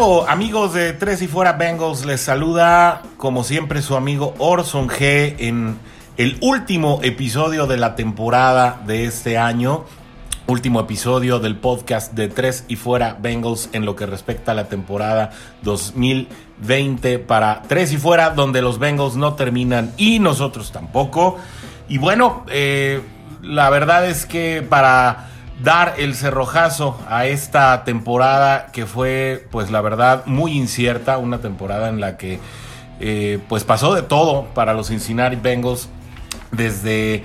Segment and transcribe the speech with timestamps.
[0.00, 2.06] Amigos de Tres y Fuera Bengals.
[2.06, 5.34] Les saluda, como siempre, su amigo Orson G.
[5.40, 5.76] en
[6.16, 9.84] el último episodio de la temporada de este año.
[10.46, 14.68] Último episodio del podcast de Tres y Fuera Bengals en lo que respecta a la
[14.70, 15.32] temporada
[15.64, 21.36] 2020 para Tres y Fuera, donde los Bengals no terminan y nosotros tampoco.
[21.90, 23.02] Y bueno, eh,
[23.42, 25.29] la verdad es que para
[25.62, 31.88] dar el cerrojazo a esta temporada que fue, pues la verdad, muy incierta, una temporada
[31.88, 32.38] en la que
[33.00, 35.88] eh, pues pasó de todo para los Cincinnati Bengals,
[36.52, 37.24] desde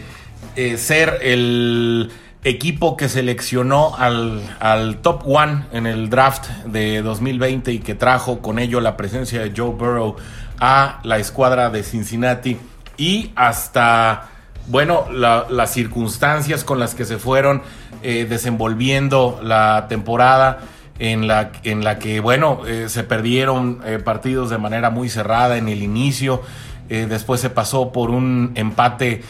[0.55, 2.11] eh, ser el
[2.44, 8.39] equipo que seleccionó al, al, top one en el draft de 2020 y que trajo
[8.39, 10.16] con ello la presencia de Joe Burrow
[10.59, 12.58] a la escuadra de Cincinnati.
[12.97, 14.30] Y hasta
[14.67, 17.61] bueno, las circunstancias con las que se fueron
[18.08, 20.59] eh, desenvolviendo la temporada
[21.00, 25.58] en la, en la que, bueno, eh, se perdieron eh, partidos de manera muy cerrada
[25.58, 26.44] en el inicio,
[26.88, 29.23] después se pasó por un empate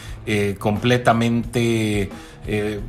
[0.60, 2.10] completamente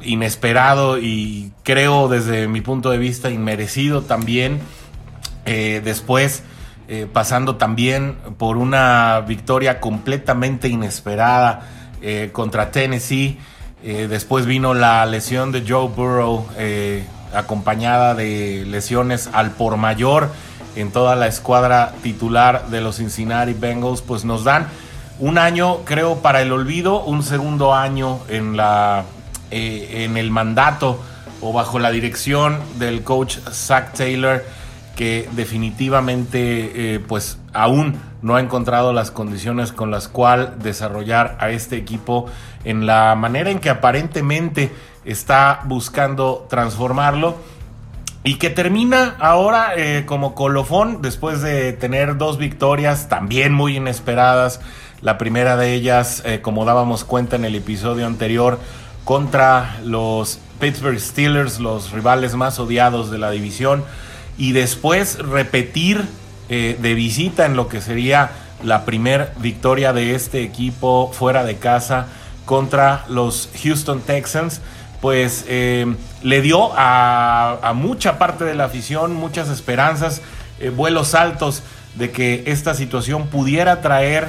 [0.03, 4.59] inesperado y creo desde mi punto de vista inmerecido también,
[5.45, 6.43] después
[7.13, 11.69] pasando también por una victoria completamente inesperada
[12.33, 13.39] contra Tennessee.
[13.89, 20.29] Eh, después vino la lesión de Joe Burrow, eh, acompañada de lesiones al por mayor
[20.75, 24.03] en toda la escuadra titular de los Cincinnati Bengals.
[24.03, 24.67] Pues nos dan
[25.21, 29.05] un año, creo, para el olvido, un segundo año en, la,
[29.53, 31.01] en el mandato
[31.41, 34.43] o bajo la dirección del coach Zach Taylor
[34.97, 41.51] que definitivamente eh, pues aún no ha encontrado las condiciones con las cuales desarrollar a
[41.51, 42.27] este equipo
[42.65, 44.73] en la manera en que aparentemente
[45.05, 47.37] está buscando transformarlo
[48.25, 54.61] y que termina ahora eh, como colofón después de tener dos victorias también muy inesperadas.
[55.03, 58.59] La primera de ellas, eh, como dábamos cuenta en el episodio anterior,
[59.05, 63.85] contra los Pittsburgh Steelers, los rivales más odiados de la división
[64.39, 66.05] y después repetir
[66.49, 68.31] eh, de visita en lo que sería
[68.63, 72.07] la primer victoria de este equipo fuera de casa
[72.45, 74.61] contra los Houston Texans,
[75.01, 80.23] pues eh, le dio a, mucha parte de la afición muchas esperanzas,
[80.61, 81.63] eh, vuelos altos
[81.97, 84.29] de que esta situación pudiera traer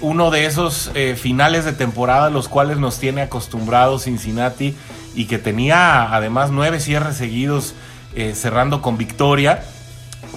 [0.00, 4.76] uno de esos finales de temporada los cuales nos tiene acostumbrados Cincinnati
[5.16, 7.74] y que tenía además nueve cierres seguidos
[8.16, 9.62] eh, cerrando con victoria,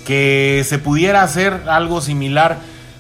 [0.06, 2.58] que se pudiera hacer algo similar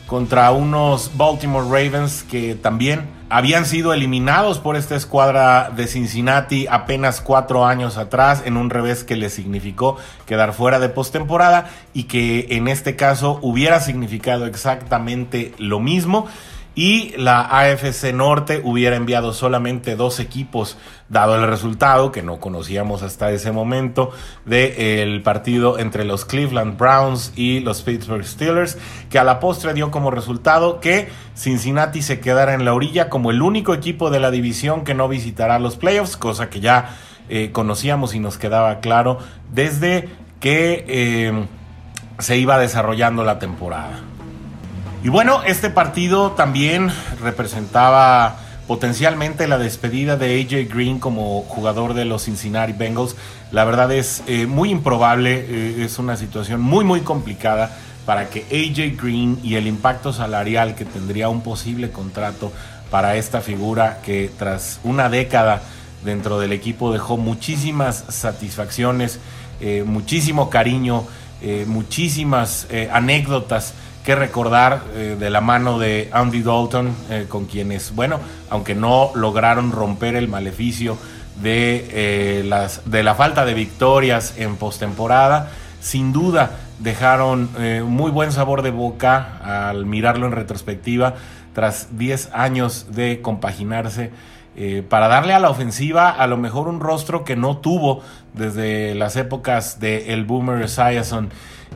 [0.07, 7.22] contra unos Baltimore Ravens que también habían sido eliminados por esta escuadra de Cincinnati apenas
[7.22, 12.47] cuatro años atrás en un revés que le significó quedar fuera de postemporada y que
[12.50, 16.28] en este caso hubiera significado exactamente lo mismo
[16.79, 20.78] y la AFC Norte hubiera enviado solamente dos equipos,
[21.09, 24.12] dado el resultado que no conocíamos hasta ese momento
[24.45, 28.78] del partido entre los Cleveland Browns y los Pittsburgh Steelers,
[29.09, 33.29] que a la postre dio como resultado que Cincinnati se quedara en la orilla como
[33.29, 36.95] el único equipo de la división que no visitará los playoffs, cosa que ya
[37.28, 39.18] eh, conocíamos y nos quedaba claro
[39.51, 40.07] desde
[40.39, 41.45] que eh,
[42.19, 44.00] se iba desarrollando la temporada.
[45.02, 48.36] Y bueno, este partido también representaba
[48.68, 53.16] potencialmente la despedida de AJ Green como jugador de los Cincinnati Bengals.
[53.54, 58.42] La verdad es eh, muy improbable, eh, es una situación muy muy complicada para que
[58.42, 62.52] AJ Green y el impacto salarial que tendría un posible contrato
[62.92, 65.62] para esta figura que tras una década
[66.04, 69.19] dentro del equipo dejó muchísimas satisfacciones,
[69.62, 71.06] eh, muchísimo cariño,
[71.68, 73.74] muchísimas anécdotas
[74.04, 78.19] que recordar eh, de la mano de Andy Dalton, eh, con quienes, bueno,
[78.50, 80.98] aunque no lograron romper el maleficio
[81.42, 85.51] de, eh, las, de la falta de victorias en postemporada,
[85.81, 87.50] sin duda dejaron
[87.86, 91.16] muy buen sabor de boca al mirarlo en retrospectiva
[91.54, 94.12] tras 10 años de compaginarse.
[94.90, 98.02] para darle a la ofensiva a lo mejor un rostro que no tuvo
[98.34, 101.30] desde las épocas de el Boomer Esiason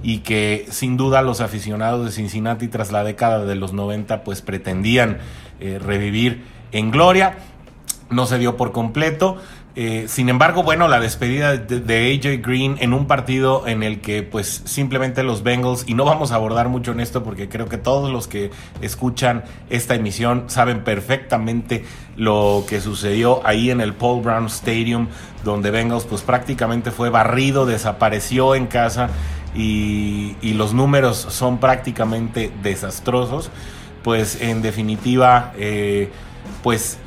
[0.03, 4.41] y que sin duda los aficionados de Cincinnati tras la década de los 90 pues
[4.41, 5.17] pretendían
[5.59, 7.37] eh, revivir en gloria.
[8.09, 9.37] No se dio por completo.
[9.75, 14.21] Eh, sin embargo, bueno, la despedida de, AJ Green en un partido en el que
[14.21, 17.77] pues simplemente los Bengals, y no vamos a abordar mucho en esto porque creo que
[17.77, 18.51] todos los que
[18.81, 21.85] escuchan esta emisión saben perfectamente
[22.15, 25.07] lo que sucedió ahí en el Paul Brown Stadium,
[25.43, 29.09] donde Bengals pues prácticamente fue barrido, desapareció en casa
[29.55, 33.49] y, los números son prácticamente desastrosos,
[34.03, 36.09] pues en definitiva, eh,
[36.61, 36.97] pues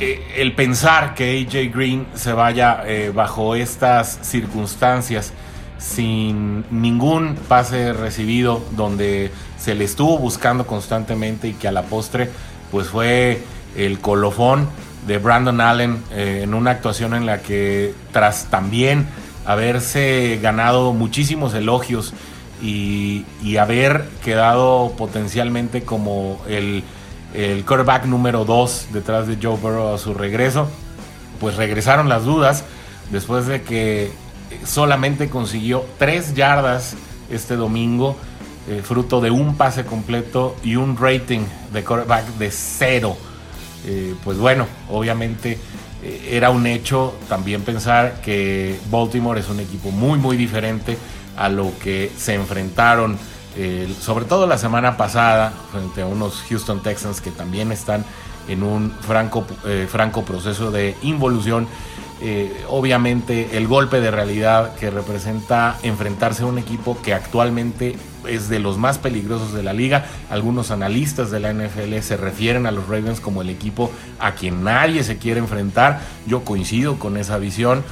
[0.00, 5.32] eh, el pensar que AJ Green se vaya eh, bajo estas circunstancias
[5.78, 12.28] sin ningún pase recibido donde se le estuvo buscando constantemente y que a la postre
[12.72, 13.40] pues fue
[13.76, 14.68] el colofón
[15.06, 19.06] de Brandon Allen en una actuación en la que tras también
[19.48, 22.12] haberse ganado muchísimos elogios
[22.62, 23.24] y,
[23.58, 26.84] haber quedado potencialmente como el,
[27.34, 30.68] el quarterback número 2 detrás de Joe Burrow a su regreso,
[31.40, 32.64] pues regresaron las dudas
[33.10, 34.12] después de que
[34.64, 36.94] solamente consiguió 3 yardas
[37.30, 38.16] este domingo,
[38.68, 41.40] eh, fruto de un pase completo y un rating
[41.72, 43.16] de quarterback de cero.
[43.86, 45.58] Eh, pues bueno, obviamente
[46.30, 50.96] era un hecho también pensar que Baltimore es un equipo muy muy diferente
[51.36, 53.18] a lo que se enfrentaron
[54.00, 58.04] sobre todo la semana pasada frente a unos Houston Texans que también están
[58.48, 61.68] en un franco, eh, franco proceso de involución.
[62.20, 67.94] Eh, obviamente el golpe de realidad que representa enfrentarse a un equipo que actualmente
[68.28, 70.06] es de los más peligrosos de la liga.
[70.30, 74.64] Algunos analistas de la NFL se refieren a los Ravens como el equipo a quien
[74.64, 76.00] nadie se quiere enfrentar.
[76.26, 77.82] Yo coincido con esa visión.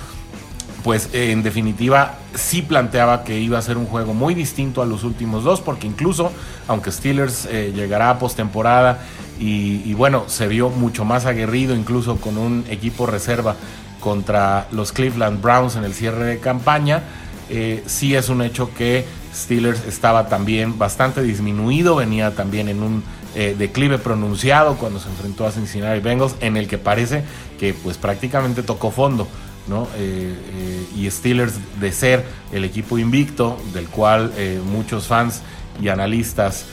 [0.84, 4.86] Pues eh, en definitiva sí planteaba que iba a ser un juego muy distinto a
[4.86, 6.30] los últimos dos, porque incluso
[6.68, 9.00] aunque Steelers eh, llegará a postemporada
[9.38, 13.56] y, bueno, se vio mucho más aguerrido incluso con un equipo reserva
[14.00, 17.02] contra los Cleveland Browns en el cierre de campaña,
[17.50, 19.04] eh, sí es un hecho que
[19.36, 23.04] Steelers estaba también bastante disminuido, venía también en un
[23.34, 27.22] eh, declive pronunciado cuando se enfrentó a Cincinnati Bengals, en el que parece
[27.60, 29.28] que pues prácticamente tocó fondo.
[29.68, 29.88] ¿no?
[29.96, 34.32] Eh, eh, y Steelers de ser el equipo invicto, del cual
[34.64, 35.42] muchos fans
[35.82, 36.66] y analistas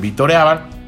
[0.00, 0.81] vitoreaban,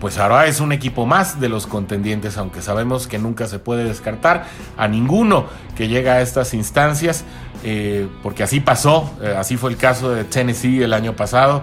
[0.00, 3.84] pues ahora es un equipo más de los contendientes, aunque sabemos que nunca se puede
[3.84, 7.24] descartar a ninguno que llega a estas instancias,
[7.62, 11.62] eh, porque así pasó, eh, así fue el caso de Tennessee el año pasado,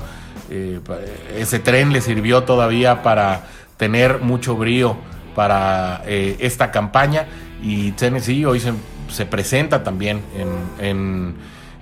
[0.49, 0.79] eh,
[1.35, 4.95] ese tren le sirvió todavía para tener mucho brío
[5.35, 7.27] para esta campaña
[7.61, 10.21] y Tennessee hoy se, presenta también
[10.79, 11.35] en,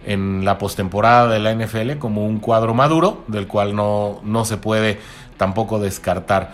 [0.05, 4.57] en la postemporada de la NFL como un cuadro maduro del cual no, no se
[4.57, 4.99] puede
[5.37, 6.53] tampoco descartar.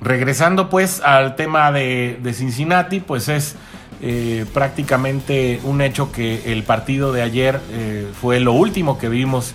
[0.00, 3.56] Regresando pues al tema de, Cincinnati, pues es
[4.00, 9.52] eh, prácticamente un hecho que el partido de ayer eh, fue lo último que vimos,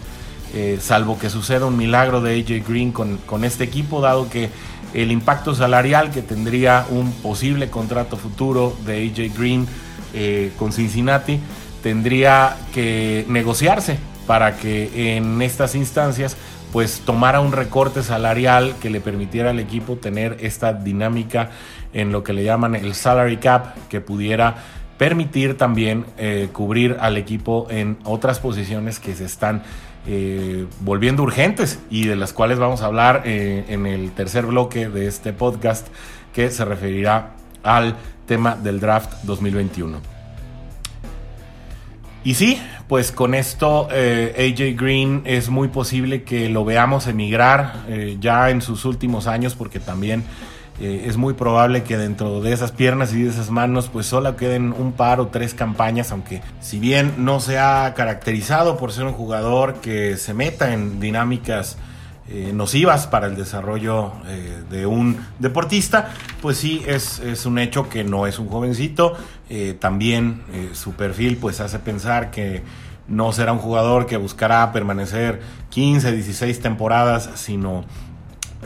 [0.54, 4.52] eh, salvo que suceda un milagro de AJ Green con, con, este equipo, dado que
[4.94, 9.68] el impacto salarial que tendría un posible contrato futuro de AJ Green
[10.58, 11.42] con Cincinnati
[11.84, 16.38] tendría que negociarse para que en estas instancias
[16.76, 21.52] pues tomara un recorte salarial que le permitiera al equipo tener esta dinámica
[21.94, 24.58] en lo que le llaman el salary cap, que pudiera
[24.98, 29.64] permitir también eh, cubrir al equipo en otras posiciones que se están
[30.06, 34.90] eh, volviendo urgentes y de las cuales vamos a hablar eh, en el tercer bloque
[34.90, 35.88] de este podcast
[36.34, 40.15] que se referirá al tema del draft 2021.
[42.26, 47.84] Y sí, pues con esto eh, AJ Green es muy posible que lo veamos emigrar
[47.88, 50.24] eh, ya en sus últimos años porque también
[50.82, 54.36] eh, es muy probable que dentro de esas piernas y de esas manos pues solo
[54.38, 59.06] queden un par o tres campañas aunque si bien no se ha caracterizado por ser
[59.06, 61.78] un jugador que se meta en dinámicas
[62.28, 66.10] eh, nocivas para el desarrollo eh, de un deportista,
[66.42, 69.16] pues sí es, es, un hecho que no es un jovencito.
[69.48, 70.42] Eh, también
[70.74, 72.64] su perfil pues hace pensar que
[73.08, 75.40] no será un jugador que buscará permanecer
[75.70, 77.86] 15, 16 temporadas, sino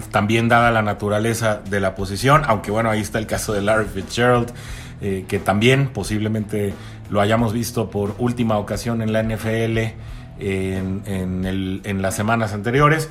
[0.10, 3.90] también dada la naturaleza de la posición, aunque bueno, ahí está el caso de Larry
[3.94, 4.54] Fitzgerald,
[5.02, 6.74] que también posiblemente
[7.10, 9.80] lo hayamos visto por última ocasión en la NFL
[10.40, 13.10] en, las semanas anteriores,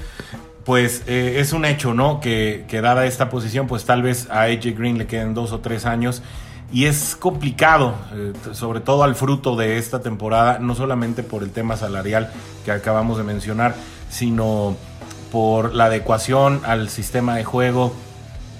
[0.65, 2.21] pues eh, es un hecho, ¿no?
[2.21, 5.87] Que, dada esta posición, pues tal vez a AJ Green le queden dos o tres
[5.87, 6.23] años.
[6.71, 11.51] Y es complicado, eh, sobre todo al fruto de esta temporada, no solamente por el
[11.51, 12.31] tema salarial
[12.65, 13.75] que acabamos de mencionar,
[14.11, 14.77] sino
[15.33, 17.95] por la adecuación al sistema de juego,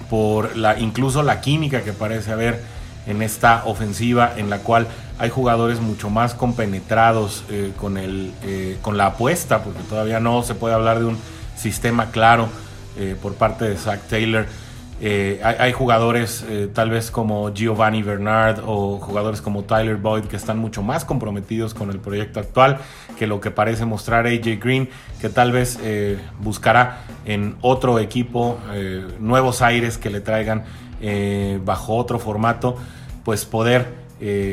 [0.09, 2.63] por la incluso la química que parece haber
[3.05, 4.87] en esta ofensiva en la cual
[5.19, 10.43] hay jugadores mucho más compenetrados eh, con, el, eh, con la apuesta, porque todavía no
[10.43, 11.17] se puede hablar de un
[11.57, 12.47] sistema claro
[12.97, 14.45] eh, por parte de Zach Taylor.
[15.01, 20.57] Eh, hay, jugadores tal vez como Giovanni Bernard o jugadores como Tyler Boyd que están
[20.59, 22.79] mucho más comprometidos con el proyecto actual
[23.17, 24.89] que lo que parece mostrar AJ Green,
[25.21, 25.79] que tal vez
[26.41, 28.57] buscará en otro equipo
[29.21, 30.65] nuevos aires que le traigan
[31.63, 32.75] bajo otro formato,
[33.23, 34.08] pues poder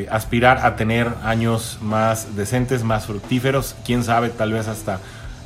[0.09, 5.01] aspirar a tener años más decentes, más fructíferos, quién sabe, tal vez hasta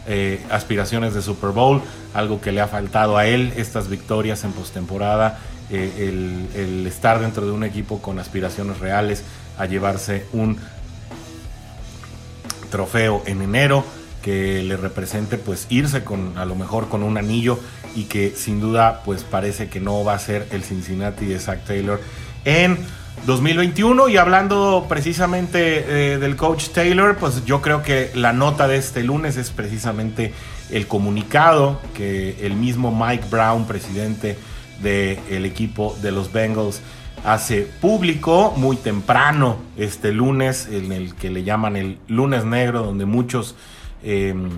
[0.07, 1.79] eh, aspiraciones de Super Bowl,
[2.15, 5.37] algo que le ha faltado a él, estas victorias en postemporada,
[5.69, 9.23] eh, el, estar dentro de un equipo con aspiraciones reales
[9.59, 10.57] a llevarse un
[12.71, 13.85] trofeo en enero
[14.23, 17.59] que le represente pues irse con a lo mejor con un anillo
[17.95, 21.63] y que sin duda pues parece que no va a ser el Cincinnati de Zach
[21.63, 22.01] Taylor
[22.43, 22.79] en
[23.25, 28.77] 2021 y hablando precisamente eh, del coach Taylor, pues yo creo que la nota de
[28.77, 30.33] este lunes es precisamente
[30.71, 34.37] el comunicado que el mismo Mike Brown, presidente
[34.81, 36.81] del equipo de los Bengals,
[37.23, 43.05] hace público muy temprano este lunes, en el que le llaman el lunes negro, donde
[43.05, 43.55] muchos,
[44.01, 44.49] em,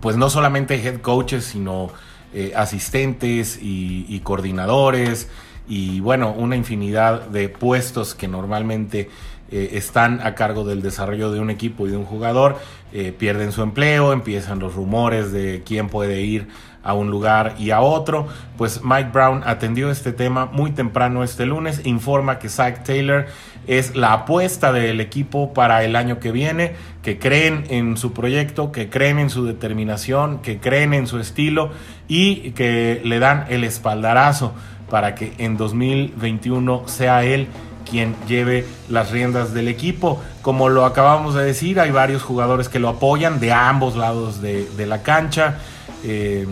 [0.00, 1.90] pues no solamente head coaches, sino
[2.32, 5.28] eh, asistentes y coordinadores,
[5.68, 9.08] y bueno, una infinidad de puestos que normalmente
[9.50, 12.56] eh, están a cargo del desarrollo de un equipo y de un jugador,
[12.92, 16.48] eh, pierden su empleo, empiezan los rumores de quién puede ir
[16.82, 18.26] a un lugar y a otro.
[18.56, 23.26] Pues Mike Brown atendió este tema muy temprano este lunes, informa que Zach Taylor
[23.66, 28.72] es la apuesta del equipo para el año que viene, que creen en su proyecto,
[28.72, 31.70] que creen en su determinación, que creen en su estilo
[32.08, 34.54] y que le dan el espaldarazo
[34.92, 37.48] para que en 2021 sea él
[37.90, 40.20] quien lleve las riendas del equipo.
[40.42, 44.68] Como lo acabamos de decir, hay varios jugadores que lo apoyan de ambos lados de,
[44.86, 45.60] la cancha.
[46.04, 46.46] Eh,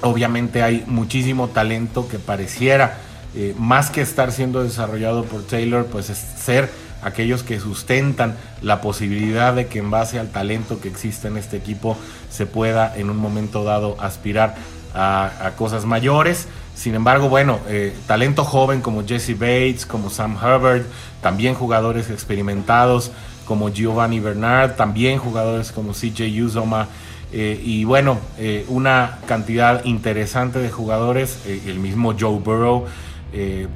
[0.00, 2.96] obviamente hay muchísimo talento que pareciera,
[3.34, 6.70] eh, más que estar siendo desarrollado por Taylor, pues es ser
[7.02, 11.58] aquellos que sustentan la posibilidad de que en base al talento que existe en este
[11.58, 11.98] equipo
[12.30, 14.54] se pueda en un momento dado aspirar
[14.94, 16.48] a cosas mayores.
[16.80, 20.84] Sin embargo, bueno, eh, talento joven como Jesse Bates, como Sam Hubbard,
[21.20, 23.12] también jugadores experimentados
[23.44, 26.88] como Giovanni Bernard, también jugadores como CJ Uzoma.
[27.34, 32.86] Eh, y bueno, eh, una cantidad interesante de jugadores, el mismo Joe Burrow,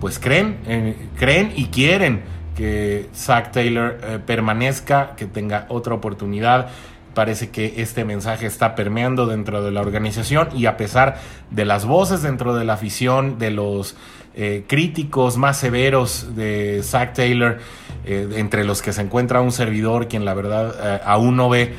[0.01, 2.23] pues creen, creen y quieren
[2.57, 6.71] que Zach Taylor permanezca, que tenga otra oportunidad
[7.15, 11.17] Parece que este mensaje está permeando dentro de la organización y a pesar
[11.51, 13.97] de las voces dentro de la afición, de los
[14.37, 17.59] eh, críticos más severos de Zach Taylor,
[18.05, 21.73] eh, entre los que se encuentra un servidor quien la verdad eh, aún no ve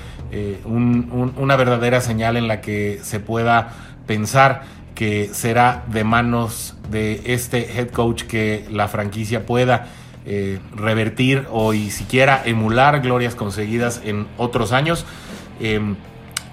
[0.63, 3.73] una verdadera señal en la que se pueda
[4.07, 4.63] pensar
[4.93, 9.87] que será de manos de este head coach que la franquicia pueda
[10.75, 15.05] revertir o y siquiera emular glorias conseguidas en otros años.
[15.59, 15.95] Em,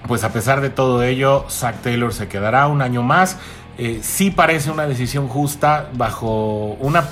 [0.07, 3.39] pues a pesar de todo ello, Zach Taylor se quedará un año más.
[3.79, 7.05] Eh, sí parece una decisión justa bajo una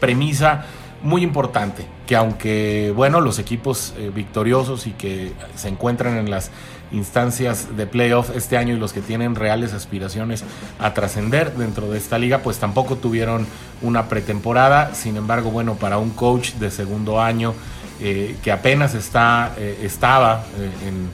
[0.00, 0.64] premisa
[1.02, 6.50] muy importante, que aunque, bueno, los equipos eh, victoriosos y que se encuentran en las
[6.90, 10.42] instancias de playoff este año y los que tienen reales aspiraciones
[10.80, 13.46] a trascender dentro de esta liga, pues tampoco tuvieron
[13.82, 14.94] una pretemporada.
[14.94, 17.54] Sin embargo, bueno, para un coach de segundo año
[18.00, 20.44] eh, que apenas está, estaba
[20.84, 21.10] en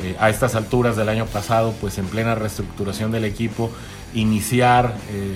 [0.00, 3.70] eh, a estas alturas del año pasado, pues en plena reestructuración del equipo,
[4.14, 5.34] iniciar eh,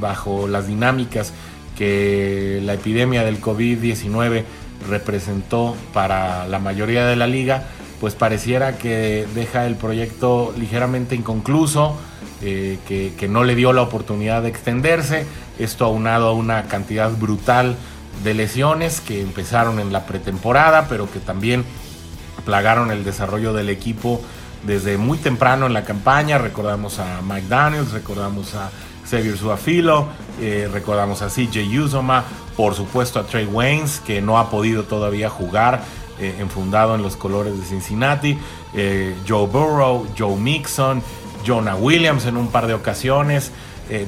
[0.00, 1.32] bajo, las dinámicas
[1.76, 4.44] que la epidemia del COVID-19
[4.88, 7.64] representó para la mayoría de la liga,
[8.00, 11.96] pues pareciera que deja el proyecto ligeramente inconcluso,
[12.40, 15.26] eh, que, que, no le dio la oportunidad de extenderse,
[15.58, 17.76] esto aunado a una cantidad brutal
[18.24, 21.64] de lesiones que empezaron en la pretemporada, pero que también
[22.44, 24.20] plagaron el desarrollo del equipo
[24.64, 26.38] desde muy temprano en la campaña.
[26.38, 28.70] Recordamos a Mike Daniels, recordamos a
[29.08, 30.06] Xavier Suafilo,
[30.40, 32.24] eh, recordamos a CJ Uzoma,
[32.56, 35.82] por supuesto a Trey Waynes, que no ha podido todavía jugar,
[36.18, 38.38] eh, enfundado en los colores de Cincinnati,
[38.74, 41.02] eh, Joe Burrow, Joe Mixon,
[41.46, 43.52] Jonah Williams en un par de ocasiones,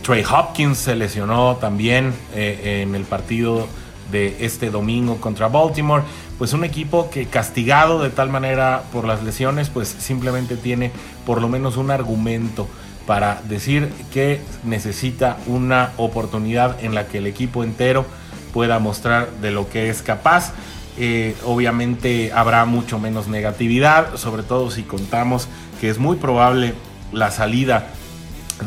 [0.03, 3.67] Trey Hopkins se lesionó también en el partido
[4.11, 6.05] de este domingo contra Baltimore
[6.39, 10.91] pues un equipo que castigado de tal manera por las lesiones, pues simplemente tiene
[11.25, 12.69] por lo menos un argumento
[13.07, 18.05] para decir que necesita una oportunidad en la que el equipo entero
[18.53, 20.53] pueda mostrar de lo que es capaz.
[20.97, 25.49] Eh, obviamente habrá mucho menos negatividad, sobre todo si contamos
[25.81, 26.75] que es muy probable
[27.13, 27.89] la salida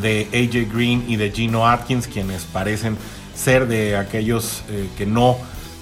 [0.00, 2.96] de AJ Green y de Gino Atkins, quienes parecen
[3.38, 5.36] ser de aquellos eh, que no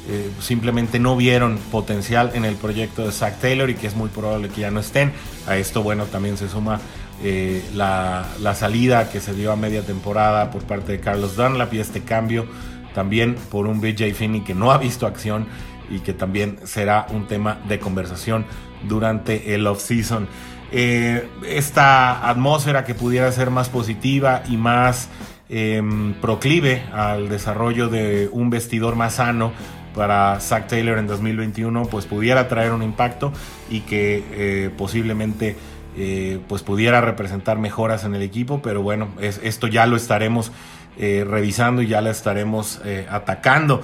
[0.08, 4.08] eh, simplemente no vieron potencial en el proyecto de Zach Taylor y que es muy
[4.08, 5.12] probable que ya no estén.
[5.48, 6.80] A esto, bueno, también se suma
[7.25, 11.75] eh, la, la, salida que se dio a media temporada por parte de Carlos Dunlap
[11.75, 12.46] y este cambio
[12.94, 15.46] también por un BJ Finney que no ha visto acción
[15.90, 18.44] y que también será un tema de conversación
[18.86, 20.28] durante el off-season.
[20.70, 25.08] Esta atmósfera que pudiera ser más positiva y más
[25.49, 29.53] em, proclive al desarrollo de un vestidor más sano
[29.97, 33.33] para Zach Taylor en 2021 pues pudiera traer un impacto
[33.71, 35.57] y que eh, posiblemente
[35.97, 40.53] eh, pues pudiera representar mejoras en el equipo pero bueno esto ya lo estaremos
[40.99, 43.83] eh, revisando y ya la estaremos atacando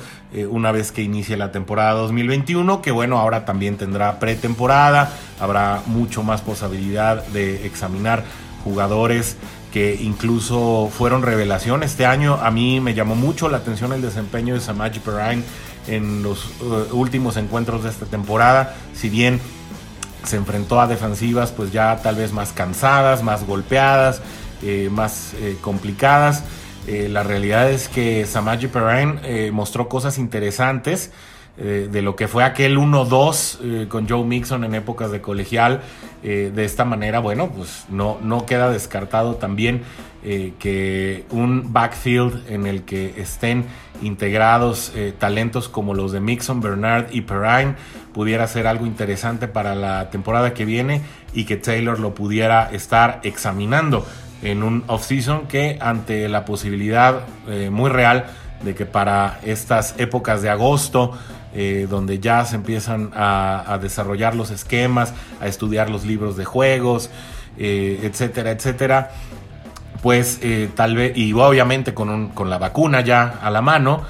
[0.51, 6.23] una vez que inicie la temporada 2021, que bueno, ahora también tendrá pretemporada, habrá mucho
[6.23, 8.25] más posibilidad de examinar
[8.65, 9.37] jugadores
[9.73, 11.83] que incluso fueron revelación.
[11.83, 15.43] Este año a mí me llamó mucho la atención el desempeño de Samaji Perrine
[15.87, 16.51] en los
[16.93, 19.41] últimos encuentros de esta temporada, si bien
[20.25, 24.23] se enfrentó a defensivas pues ya tal vez más cansadas, más golpeadas,
[24.91, 26.45] más complicadas.
[26.87, 31.11] Eh, la realidad es que Samaji Perrine eh, mostró cosas interesantes
[31.59, 35.83] eh, de lo que fue aquel 1-2 con Joe Mixon en épocas de colegial.
[36.23, 39.83] de esta manera, bueno, pues no, no queda descartado también
[40.23, 43.65] que un backfield en el que estén
[44.03, 47.75] integrados talentos como los de Mixon, Bernard y Perrine
[48.13, 51.03] pudiera ser algo interesante para la temporada que viene
[51.35, 54.07] y que Taylor lo pudiera estar examinando
[54.43, 58.27] en un off-season que ante la posibilidad eh, muy real
[58.63, 61.13] de que para estas épocas de agosto,
[61.55, 67.11] eh, donde ya se empiezan a, desarrollar los esquemas, a estudiar los libros de juegos,
[67.59, 69.11] eh, etcétera, etcétera,
[70.03, 70.41] pues
[70.75, 74.03] tal vez, y obviamente con, con la vacuna ya a la mano,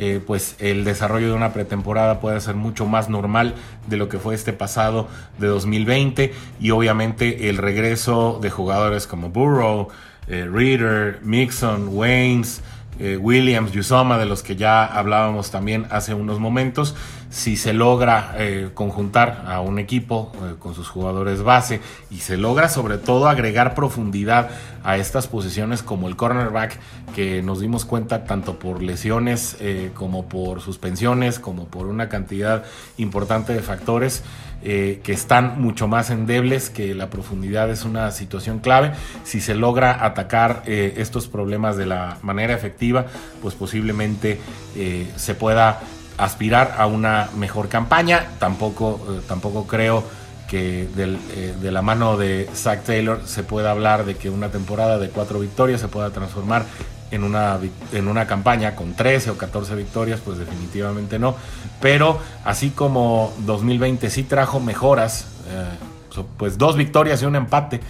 [0.00, 3.56] eh, pues el desarrollo de una pretemporada puede ser mucho más normal
[3.88, 9.30] de lo que fue este pasado de 2020 y obviamente el regreso de jugadores como
[9.30, 9.88] Burrow,
[10.28, 12.62] eh, Reader, Mixon, Waynes,
[12.98, 16.96] eh, Williams, Yusoma, de los que ya hablábamos también hace unos momentos,
[17.30, 21.80] si se logra eh, conjuntar a un equipo eh, con sus jugadores base
[22.10, 24.50] y se logra sobre todo agregar profundidad
[24.82, 26.78] a estas posiciones como el cornerback,
[27.14, 29.56] que nos dimos cuenta tanto por lesiones
[29.94, 32.64] como por suspensiones, como por una cantidad
[32.96, 34.22] importante de factores,
[34.62, 38.92] eh, que están mucho más endebles, que la profundidad es una situación clave.
[39.22, 43.06] Si se logra atacar eh, estos problemas de la manera efectiva,
[43.40, 44.40] pues posiblemente
[44.74, 45.80] eh, se pueda
[46.16, 48.30] aspirar a una mejor campaña.
[48.40, 50.02] Tampoco, tampoco creo
[50.48, 55.10] que de la mano de Zach Taylor se pueda hablar de que una temporada de
[55.10, 56.64] cuatro victorias se pueda transformar
[57.10, 57.58] en una,
[57.92, 61.36] en una campaña con 13 o 14 victorias, pues definitivamente no.
[61.80, 67.80] Pero así como 2020 sí trajo mejoras, eh, pues dos victorias y un empate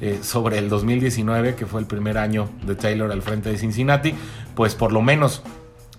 [0.00, 4.14] eh, sobre el 2019, que fue el primer año de Taylor al frente de Cincinnati,
[4.54, 5.42] pues por lo menos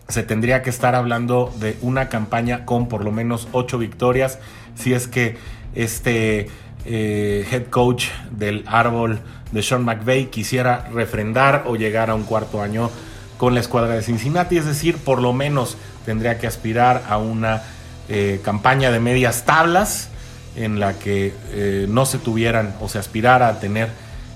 [0.10, 4.40] se tendría que estar hablando de una campaña con por lo menos ocho victorias,
[4.76, 5.38] si es que
[5.74, 6.50] este
[6.86, 9.20] eh, head coach del árbol
[9.54, 12.90] de Sean McVay quisiera refrendar o llegar a un cuarto año
[13.38, 17.64] con la escuadra de Cincinnati, es decir, por lo menos tendría que aspirar a una
[18.10, 20.10] eh, campaña de medias tablas
[20.56, 23.90] en la que eh, no se tuvieran o se aspirara a tener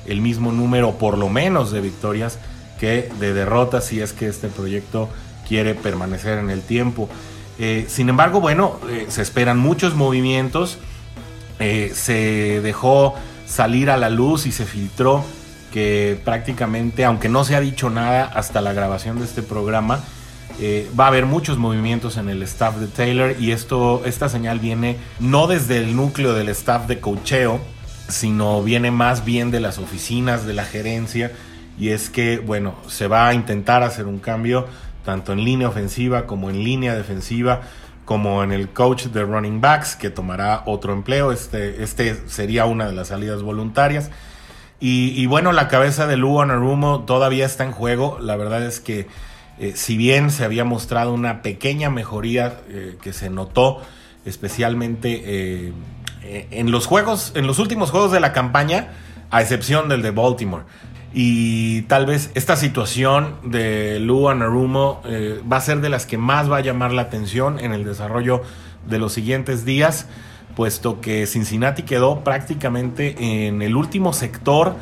[0.05, 2.39] el mismo número por lo menos de victorias
[2.79, 5.09] que de derrotas si es que este proyecto
[5.47, 7.09] quiere permanecer en el tiempo.
[7.87, 10.77] sin embargo, bueno, se esperan muchos movimientos
[11.59, 13.15] eh, se dejó
[13.47, 15.23] salir a la luz y se filtró
[15.71, 20.01] que prácticamente, aunque no se ha dicho nada hasta la grabación de este programa,
[20.59, 24.59] eh, va a haber muchos movimientos en el staff de Taylor y esto, esta señal
[24.59, 27.59] viene no desde el núcleo del staff de cocheo,
[28.07, 31.31] sino viene más bien de las oficinas, de la gerencia,
[31.77, 34.65] y es que, bueno, se va a intentar hacer un cambio
[35.05, 37.61] tanto en línea ofensiva como en línea defensiva
[38.07, 41.33] como en el coach de running backs, que tomará otro empleo.
[41.33, 44.11] Este, este sería una de las salidas voluntarias.
[44.79, 48.17] Y, bueno, la cabeza de Lou Anarumo todavía está en juego.
[48.21, 49.07] La verdad es que
[49.59, 53.81] eh, si bien se había mostrado una pequeña mejoría eh, que se notó
[54.23, 55.73] especialmente eh,
[56.23, 58.93] en los juegos, en los últimos juegos de la campaña,
[59.31, 60.63] a excepción del de Baltimore.
[61.13, 66.17] Y tal vez esta situación de Lou Anarumo eh, va a ser de las que
[66.17, 68.41] más va a llamar la atención en el desarrollo
[68.87, 70.07] de los siguientes días,
[70.55, 74.75] puesto que Cincinnati quedó prácticamente en el último sector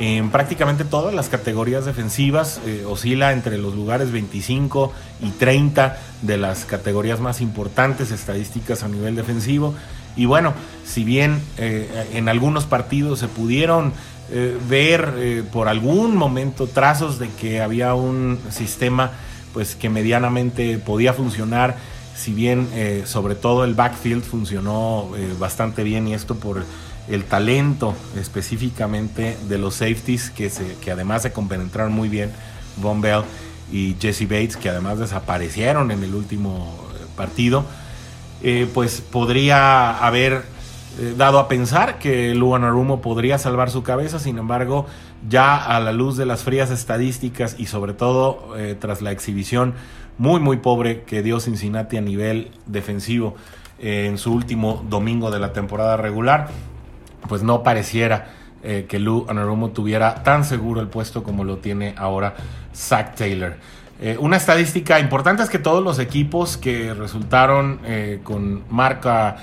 [0.00, 6.38] en prácticamente todas las categorías defensivas, eh, oscila entre los lugares 25 y 30 de
[6.38, 9.74] las categorías más importantes estadísticas a nivel defensivo.
[10.16, 10.54] Y bueno,
[10.86, 13.92] si bien eh, en algunos partidos se pudieron
[14.32, 19.12] eh, ver por algún momento trazos de que había un sistema
[19.52, 21.76] pues que medianamente podía funcionar,
[22.16, 22.68] si bien
[23.04, 26.64] sobre todo el backfield funcionó bastante bien y esto por
[27.10, 32.30] el talento específicamente de los safeties que, se, que además se compenetraron muy bien,
[32.76, 33.22] Von Bell
[33.72, 37.64] y Jesse Bates, que además desaparecieron en el último eh, partido,
[38.42, 40.44] eh, pues podría haber
[40.98, 44.86] eh, dado a pensar que Luan Arumo podría salvar su cabeza, sin embargo,
[45.28, 48.48] ya a la luz de las frías estadísticas y sobre todo
[48.78, 49.74] tras la exhibición
[50.18, 53.36] muy muy pobre que dio Cincinnati a nivel defensivo
[53.78, 56.48] en su último domingo de la temporada regular,
[57.28, 61.94] pues no pareciera eh, que Lou Anarumo tuviera tan seguro el puesto como lo tiene
[61.96, 62.34] ahora
[62.74, 63.56] Zach Taylor.
[64.02, 69.36] Eh, una estadística importante es que todos los equipos que resultaron eh, con marca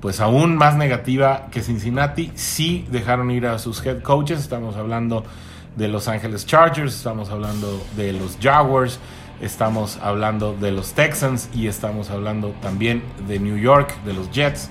[0.00, 4.40] pues aún más negativa que Cincinnati sí dejaron ir a sus head coaches.
[4.40, 5.24] Estamos hablando
[5.76, 8.98] de Los Angeles Chargers, estamos hablando de los Jaguars,
[9.40, 14.70] estamos hablando de los Texans y estamos hablando también de New York, de los Jets.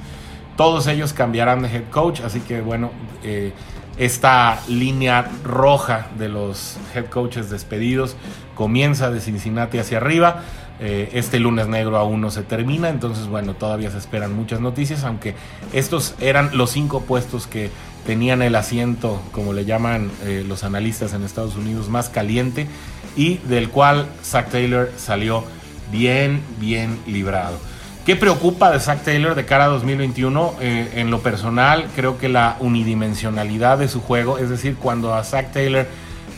[0.57, 2.91] Todos ellos cambiarán de head coach, así que bueno,
[3.23, 3.53] eh,
[3.97, 8.15] esta línea roja de los head coaches despedidos
[8.55, 10.41] comienza de Cincinnati hacia arriba.
[10.79, 15.03] Eh, este lunes negro aún no se termina, entonces bueno, todavía se esperan muchas noticias,
[15.03, 15.35] aunque
[15.71, 17.69] estos eran los cinco puestos que
[18.05, 22.67] tenían el asiento, como le llaman eh, los analistas en Estados Unidos, más caliente
[23.15, 25.43] y del cual Zach Taylor salió
[25.91, 27.57] bien, bien librado.
[28.05, 30.55] ¿Qué preocupa de Zach Taylor de cara a 2021?
[30.61, 35.23] Eh, en lo personal, creo que la unidimensionalidad de su juego, es decir, cuando a
[35.23, 35.87] Zach Taylor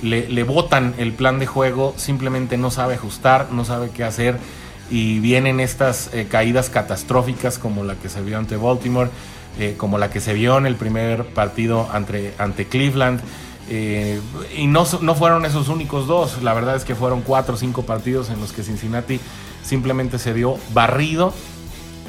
[0.02, 4.38] le, botan el plan de juego, simplemente no sabe ajustar, no sabe qué hacer
[4.90, 9.10] y vienen estas eh, caídas catastróficas como la que se vio ante Baltimore,
[9.60, 13.22] eh, como la que se vio en el primer partido ante, Cleveland.
[13.70, 17.84] y no, no fueron esos únicos dos, la verdad es que fueron cuatro o cinco
[17.84, 19.20] partidos en los que Cincinnati
[19.64, 21.34] simplemente se vio barrido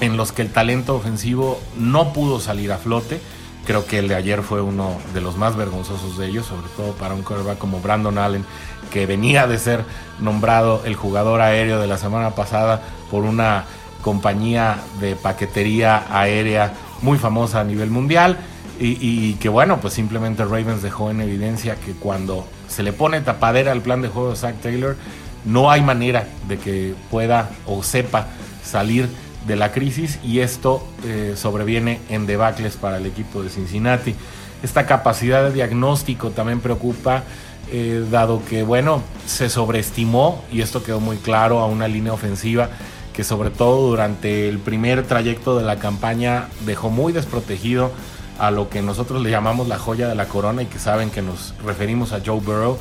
[0.01, 3.21] en los que el talento ofensivo no pudo salir a flote.
[3.67, 6.93] Creo que el de ayer fue uno de los más vergonzosos de ellos, sobre todo
[6.93, 8.45] para un quarterback como Brandon Allen,
[8.91, 9.85] que venía de ser
[10.21, 13.65] nombrado el jugador aéreo de la semana pasada por una
[14.03, 18.39] compañía de paquetería aérea muy famosa a nivel mundial.
[18.81, 23.73] Y, que bueno, pues simplemente Ravens dejó en evidencia que cuando se le pone tapadera
[23.73, 24.97] al plan de juego de Zach Taylor,
[25.45, 28.29] no hay manera de que pueda o sepa
[28.63, 29.09] salir
[29.47, 34.15] de la crisis y esto eh, sobreviene en debacles para el equipo de Cincinnati.
[34.63, 37.23] Esta capacidad de diagnóstico también preocupa,
[37.71, 42.71] eh, dado que, bueno, se sobreestimó, y esto quedó muy claro, a una línea ofensiva
[43.19, 47.91] que sobre todo durante el primer trayecto de la campaña dejó muy desprotegido
[48.39, 51.21] a lo que nosotros le llamamos la joya de la corona y que saben que
[51.21, 52.79] nos referimos a Joe Burrow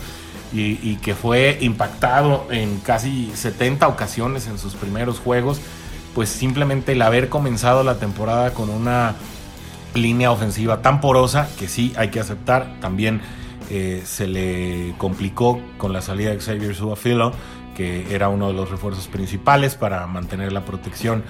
[0.54, 5.60] y, que fue impactado en casi 70 ocasiones en sus primeros juegos
[6.18, 9.14] pues simplemente el haber comenzado la temporada con una
[9.94, 13.22] línea ofensiva tan porosa que sí hay que aceptar, también
[13.70, 17.34] eh, se le complicó con la salida de Xavier Suafilo,
[17.76, 21.24] que era uno de los refuerzos principales para mantener la protección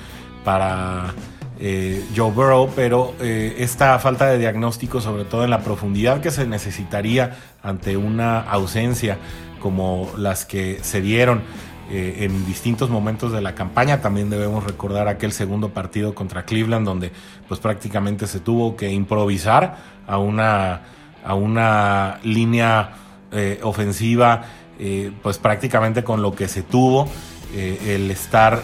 [0.46, 1.14] para
[1.60, 6.32] eh, Joe Burrow, pero eh, esta falta de diagnóstico, sobre todo en la profundidad que
[6.32, 9.18] se necesitaría ante una ausencia
[9.60, 11.42] como las que se dieron
[11.90, 14.02] eh, en distintos momentos de la campaña.
[14.02, 17.14] También debemos recordar aquel segundo partido contra Cleveland donde
[17.48, 20.82] pues prácticamente se tuvo que improvisar a una,
[21.24, 22.92] a una línea
[23.32, 24.44] eh, ofensiva
[24.80, 27.08] eh, pues prácticamente con lo que se tuvo.
[27.56, 28.64] el estar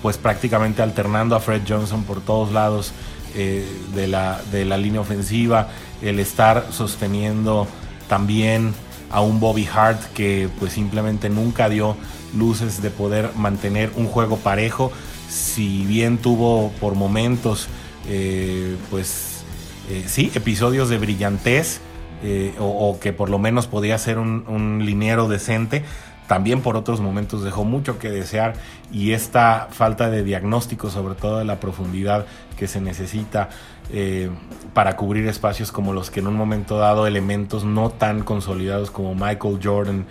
[0.00, 2.92] pues prácticamente alternando a Fred Johnson por todos lados
[3.34, 5.68] de, la, de la línea ofensiva,
[6.00, 7.68] el estar sosteniendo
[8.08, 8.72] también
[9.10, 11.96] a un Bobby Hart que pues simplemente nunca dio
[12.36, 14.92] luces de poder mantener un juego parejo.
[15.28, 17.68] Si bien tuvo por momentos,
[18.08, 19.44] eh, pues
[19.90, 21.80] eh, sí, episodios de brillantez,
[22.22, 25.84] eh, o, que por lo menos podía ser un, un liniero decente,
[26.26, 28.54] también por otros momentos dejó mucho que desear
[28.92, 33.48] y esta falta de diagnóstico, sobre todo de la profundidad que se necesita
[33.92, 34.30] eh,
[34.74, 39.14] para cubrir espacios como los que en un momento dado elementos no tan consolidados como
[39.14, 40.06] Michael Jordan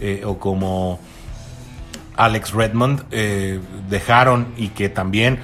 [0.00, 0.98] eh, o como
[2.16, 5.38] Alex Redmond eh, dejaron y que también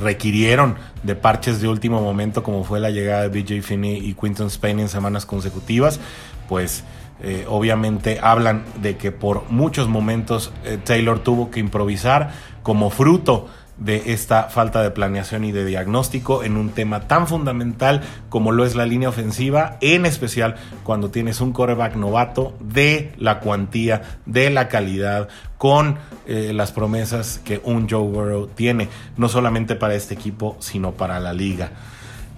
[0.00, 4.46] requirieron de parches de último momento, como fue la llegada de BJ Finney y Quinton
[4.48, 6.00] Spain en semanas consecutivas,
[6.48, 6.82] pues
[7.22, 13.48] eh, obviamente hablan de que por muchos momentos eh, Taylor tuvo que improvisar como fruto
[13.78, 18.64] de esta falta de planeación y de diagnóstico en un tema tan fundamental como lo
[18.64, 24.50] es la línea ofensiva, en especial cuando tienes un coreback novato de la cuantía, de
[24.50, 25.96] la calidad, con
[26.26, 31.18] eh, las promesas que un Joe Burrow tiene, no solamente para este equipo, sino para
[31.20, 31.70] la liga.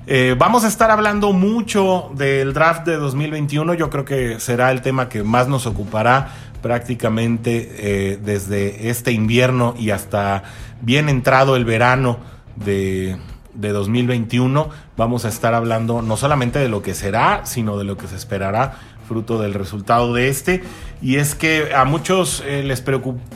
[0.08, 4.80] Eh, vamos a estar hablando mucho del draft de 2021, yo creo que será el
[4.80, 6.28] tema que más nos ocupará
[6.62, 10.44] prácticamente eh, desde este invierno y hasta
[10.80, 12.18] bien entrado el verano
[12.54, 13.16] de,
[13.54, 18.06] 2021, vamos a estar hablando no solamente de lo que será, sino de lo que
[18.06, 18.74] se esperará
[19.08, 20.62] fruto del resultado de este.
[21.00, 22.84] Y es que a muchos eh, les,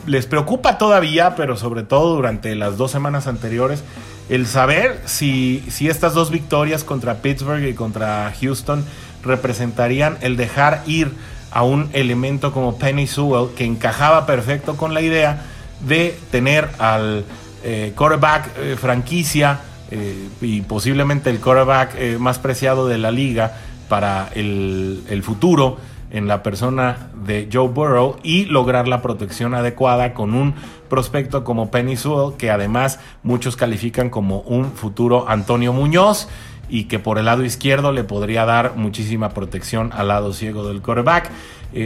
[0.05, 3.83] les preocupa todavía, pero sobre todo durante las dos semanas anteriores,
[4.29, 8.85] el saber si, si estas dos victorias contra Pittsburgh y contra Houston
[9.23, 11.11] representarían el dejar ir
[11.51, 15.43] a un elemento como Penny Sewell que encajaba perfecto con la idea
[15.81, 17.25] de tener al
[17.63, 19.59] eh, quarterback eh, franquicia
[19.91, 23.57] eh, y posiblemente el quarterback más preciado de la liga
[23.89, 25.77] para el, el, futuro
[26.11, 30.53] en la persona de Joe Burrow y lograr la protección adecuada con un
[30.89, 36.27] prospecto como Penny Sewell que además muchos califican como un futuro Antonio Muñoz
[36.69, 40.81] y que por el lado izquierdo le podría dar muchísima protección al lado ciego del
[40.81, 41.29] quarterback.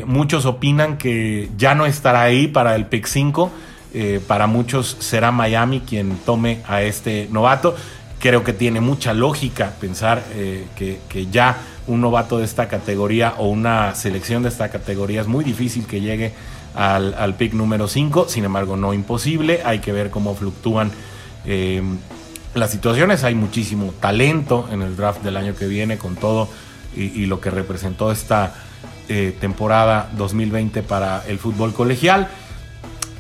[0.06, 3.52] muchos opinan que ya no estará ahí para el pick 5
[3.98, 7.78] eh, para muchos será Miami quien tome a este novato.
[8.26, 13.50] Creo que tiene mucha lógica pensar eh, que, ya un novato de esta categoría o
[13.50, 16.34] una selección de esta categoría es muy difícil que llegue
[16.74, 18.26] al, pick número 5.
[18.28, 19.62] Sin embargo, no imposible.
[19.64, 20.90] Hay que ver cómo fluctúan
[21.46, 21.84] eh,
[22.56, 23.24] las situaciones.
[23.24, 26.50] Hay muchísimo talento en el draft del año que viene con todo
[26.96, 28.56] y, lo que representó esta
[29.40, 32.28] temporada 2020 para el fútbol colegial.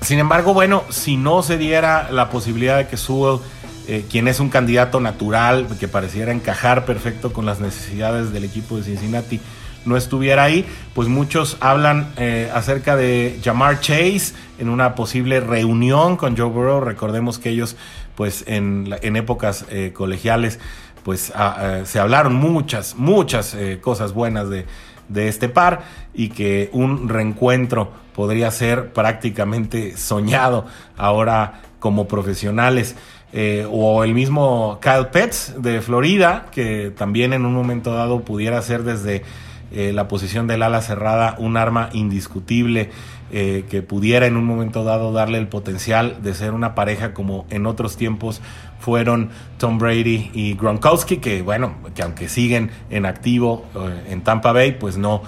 [0.01, 3.39] Sin embargo, bueno, si no se diera la posibilidad de que Sewell,
[3.87, 8.77] eh, quien es un candidato natural, que pareciera encajar perfecto con las necesidades del equipo
[8.77, 9.39] de Cincinnati,
[9.85, 16.17] no estuviera ahí, pues muchos hablan eh, acerca de Jamar Chase en una posible reunión
[16.17, 16.81] con Joe Burrow.
[16.81, 17.75] Recordemos que ellos,
[18.15, 20.59] pues en, épocas eh, colegiales,
[21.03, 24.65] pues ah, se hablaron muchas, muchas cosas buenas de,
[25.07, 30.65] de este par y que un reencuentro podría ser prácticamente soñado
[30.97, 32.95] ahora como profesionales.
[33.33, 38.61] Eh, o el mismo Kyle Petts de Florida, que también en un momento dado pudiera
[38.61, 39.23] ser desde
[39.71, 42.91] eh, la posición del ala cerrada un arma indiscutible
[43.31, 47.45] eh, que pudiera en un momento dado darle el potencial de ser una pareja como
[47.49, 48.41] en otros tiempos
[48.79, 53.65] fueron Tom Brady y Gronkowski, que bueno, que aunque siguen en activo
[54.07, 55.23] en Tampa Bay, pues no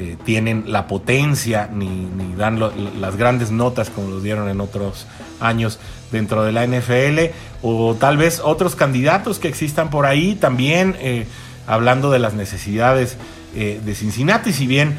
[0.00, 2.06] eh, tienen la potencia ni,
[2.36, 2.60] dan
[3.00, 5.08] las grandes notas como los dieron en otros
[5.40, 5.80] años
[6.12, 11.26] dentro de la NFL o tal vez otros candidatos que existan por ahí también eh,
[11.66, 13.16] hablando de las necesidades
[13.56, 14.52] eh, de Cincinnati.
[14.52, 14.96] Si bien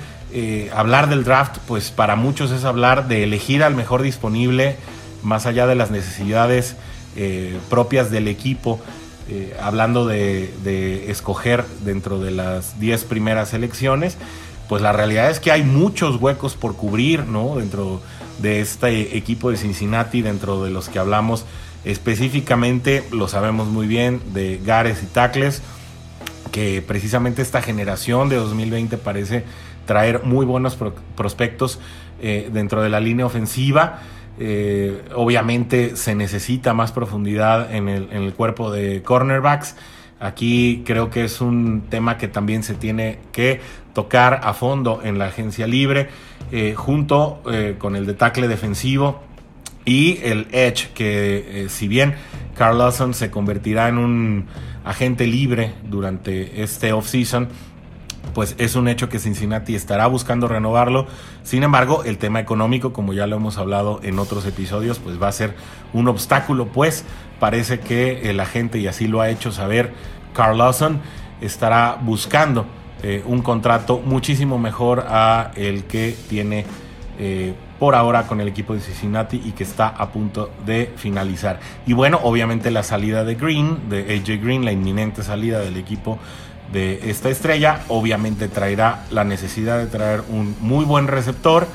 [0.75, 4.75] hablar del draft pues para muchos es hablar de elegir al mejor disponible
[5.23, 6.75] más allá de las necesidades
[7.69, 8.79] propias del equipo
[9.59, 14.17] hablando de, de, escoger dentro de las 10 primeras elecciones
[14.69, 17.55] pues la realidad es que hay muchos huecos por cubrir, ¿no?
[17.55, 18.01] Dentro
[18.37, 21.43] de este equipo de Cincinnati, dentro de los que hablamos
[21.85, 25.63] específicamente, lo sabemos muy bien, de Gares y Tacles,
[26.51, 29.43] que precisamente esta generación de 2020 parece
[29.87, 30.77] traer muy buenos
[31.15, 31.79] prospectos
[32.21, 34.01] eh, dentro de la línea ofensiva.
[34.37, 39.75] Eh, obviamente se necesita más profundidad en el, en el cuerpo de cornerbacks.
[40.19, 43.61] Aquí creo que es un tema que también se tiene que
[43.93, 46.09] tocar a fondo en la agencia libre,
[46.51, 49.21] eh, junto eh, con el de tackle defensivo
[49.85, 52.15] y el edge, que eh, si bien
[52.55, 54.45] Carl Lawson se convertirá en un
[54.83, 57.47] agente libre durante este offseason,
[58.33, 61.07] pues es un hecho que Cincinnati estará buscando renovarlo.
[61.43, 65.27] Sin embargo, el tema económico, como ya lo hemos hablado en otros episodios, pues va
[65.27, 65.55] a ser
[65.93, 67.05] un obstáculo, pues
[67.39, 69.93] parece que el agente, y así lo ha hecho saber
[70.33, 70.99] Carl Lawson,
[71.41, 72.65] estará buscando
[73.01, 76.65] eh, un contrato muchísimo mejor a el que tiene
[77.17, 81.59] eh, por ahora con el equipo de Cincinnati y que está a punto de finalizar.
[81.87, 86.19] Y bueno, obviamente la salida de Green, de AJ Green, la inminente salida del equipo
[86.71, 91.67] de esta estrella, obviamente traerá la necesidad de traer un muy buen receptor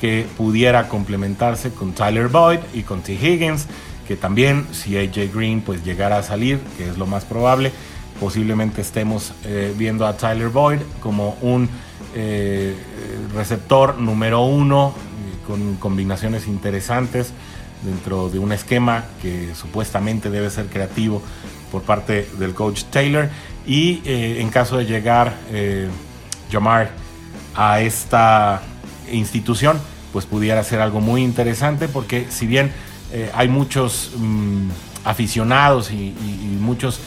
[0.00, 3.14] que pudiera complementarse con Tyler Boyd y con T.
[3.14, 3.66] Higgins
[4.06, 7.72] que también si AJ Green pues llegara a salir, que es lo más probable,
[8.20, 11.68] posiblemente estemos eh, viendo a Tyler Boyd como un
[12.14, 12.76] eh,
[13.34, 14.94] receptor número uno
[15.46, 17.32] con combinaciones interesantes
[17.82, 21.22] dentro de un esquema que supuestamente debe ser creativo
[21.70, 23.28] por parte del coach Taylor
[23.66, 25.34] y en caso de llegar
[26.50, 26.90] Jamar
[27.54, 28.62] a esta
[29.10, 29.78] institución
[30.12, 32.70] pues pudiera ser algo muy interesante porque si bien
[33.12, 34.68] eh, hay muchos mm,
[35.04, 36.14] aficionados y,
[36.60, 37.00] muchos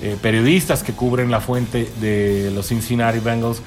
[0.00, 3.60] eh, periodistas que cubren la fuente de los Cincinnati Bengals,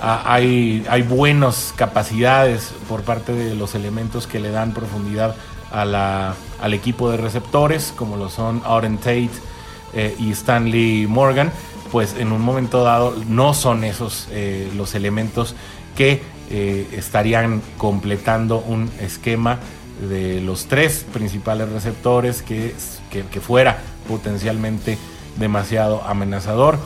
[0.00, 5.34] hay, hay buenas capacidades por parte de los elementos que le dan profundidad
[5.72, 9.30] a la, al equipo de receptores, como lo son Auden Tate
[9.94, 11.50] eh, y Stanley Morgan,
[11.94, 14.26] pues en un momento dado no son esos
[14.74, 15.54] los elementos
[15.94, 19.60] que eh, estarían completando un esquema
[20.10, 22.74] de los tres principales receptores que,
[23.12, 23.78] que, fuera
[24.08, 24.98] potencialmente
[25.38, 26.78] demasiado amenazador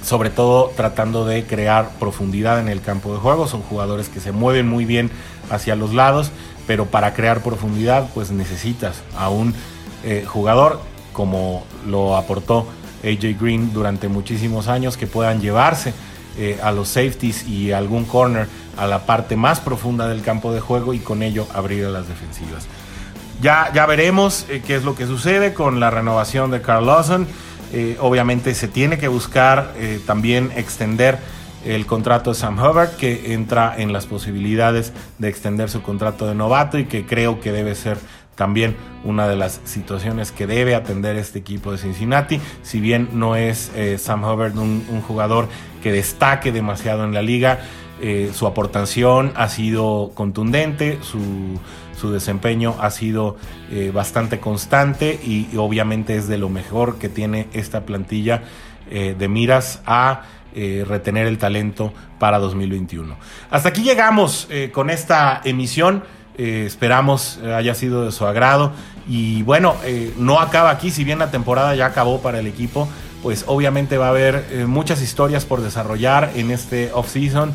[0.00, 3.48] sobre todo tratando de crear profundidad en el campo de juego.
[3.48, 5.10] Son jugadores que se mueven muy bien
[5.50, 6.30] hacia los lados,
[6.68, 9.56] pero para crear profundidad pues necesitas a un
[10.04, 10.78] eh, jugador
[11.12, 12.68] como lo aportó
[13.04, 15.92] AJ Green durante muchísimos años que puedan llevarse
[16.38, 20.60] eh, a los safeties y algún corner a la parte más profunda del campo de
[20.60, 22.66] juego y con ello abrir a las defensivas.
[23.40, 27.26] Ya, ya veremos eh, qué es lo que sucede con la renovación de Carl Lawson.
[27.72, 29.72] Eh, obviamente se tiene que buscar
[30.06, 31.18] también extender
[31.64, 36.34] el contrato de Sam Hubbard, que entra en las posibilidades de extender su contrato de
[36.34, 37.98] novato y que creo que debe ser
[38.36, 42.40] también una de las situaciones que debe atender este equipo de Cincinnati.
[42.62, 45.48] Si bien no es eh, Sam Hubbard un, jugador
[45.82, 47.60] que destaque demasiado en la liga,
[48.00, 51.58] eh, su aportación ha sido contundente, su,
[52.12, 53.36] desempeño ha sido
[53.72, 58.42] eh, bastante constante y, obviamente es de lo mejor que tiene esta plantilla
[58.88, 60.22] de miras a
[60.54, 63.16] retener el talento para 2021.
[63.50, 66.04] Hasta aquí llegamos con esta emisión.
[66.38, 68.72] Eh, esperamos eh, haya sido de su agrado.
[69.08, 72.88] Y bueno, eh, no acaba aquí, si bien la temporada ya acabó para el equipo,
[73.22, 77.52] pues obviamente va a haber muchas historias por desarrollar en este off-season.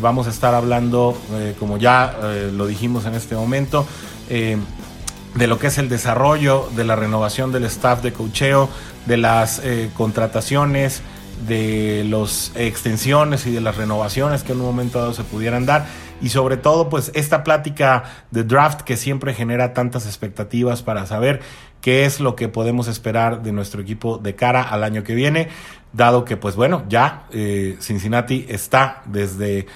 [0.00, 1.18] vamos a estar hablando,
[1.58, 2.16] como ya
[2.50, 3.86] lo dijimos en este momento,
[4.30, 8.70] de lo que es el desarrollo, de la renovación del staff de cocheo,
[9.04, 9.60] de las
[9.92, 11.02] contrataciones,
[11.46, 15.84] de las extensiones y de las renovaciones que en un momento dado se pudieran dar
[16.22, 21.40] y sobre todo pues esta plática de draft que siempre genera tantas expectativas para saber
[21.80, 25.48] qué es lo que podemos esperar de nuestro equipo de cara al año que viene,
[25.92, 29.66] dado que pues bueno, ya eh, Cincinnati está desde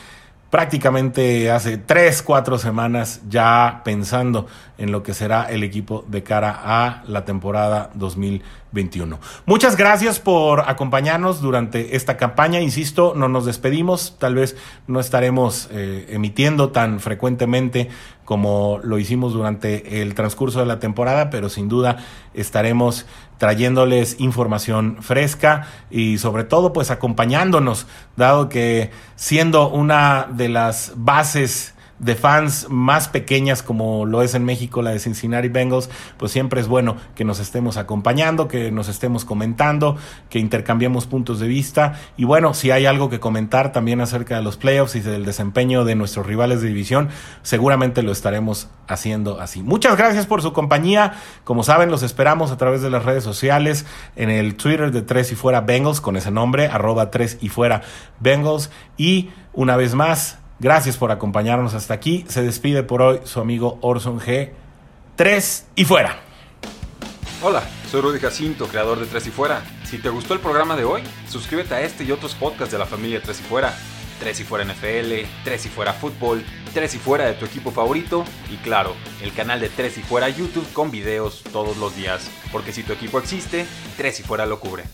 [0.51, 4.47] prácticamente hace tres, cuatro semanas ya pensando
[4.79, 7.91] en lo que será el equipo de cara a la temporada
[8.77, 9.19] 2021.
[9.47, 12.61] Muchas gracias por acompañarnos durante esta campaña.
[12.61, 17.89] Insisto, no nos despedimos, tal vez no estaremos eh, emitiendo tan frecuentemente
[18.25, 21.99] como lo hicimos durante el transcurso de la temporada, pero sin duda
[22.35, 23.07] estaremos
[23.39, 27.87] trayéndoles información fresca y sobre todo pues acompañándonos,
[28.17, 34.45] dado que siendo una de las bases de fans más pequeñas como lo es en
[34.45, 38.89] México la de Cincinnati Bengals, pues siempre es bueno que nos estemos acompañando, que nos
[38.89, 39.97] estemos comentando,
[40.31, 41.95] que intercambiemos puntos de vista.
[42.17, 45.85] Y bueno, si hay algo que comentar también acerca de los playoffs y del desempeño
[45.85, 47.09] de nuestros rivales de división,
[47.43, 49.63] seguramente lo estaremos haciendo así.
[49.63, 53.87] Muchas gracias por su compañía, como saben los esperamos a través de las redes sociales,
[54.17, 57.83] en el Twitter de Tres y Fuera Bengals con ese nombre, arroba Tres y Fuera
[58.21, 58.71] Bengals.
[58.97, 62.25] Y una vez más, Gracias por acompañarnos hasta aquí.
[62.29, 64.51] Se despide por hoy su amigo Orson G.
[65.17, 66.21] Tres y fuera.
[67.43, 69.63] Hola, soy Rudy Jacinto, creador de Tres y Fuera.
[69.85, 72.87] Si te gustó el programa de hoy, suscríbete a este y otros podcasts de la
[72.87, 73.75] familia Tres y Fuera.
[74.19, 76.43] Tres y Fuera NFL, Tres y Fuera Fútbol,
[76.73, 80.31] Tres y Fuera de tu equipo favorito y claro, el canal de Tres y Fuera
[80.31, 82.31] YouTube con videos todos los días.
[82.51, 83.67] Porque si tu equipo existe,
[83.99, 84.85] Tres y Fuera lo cubre.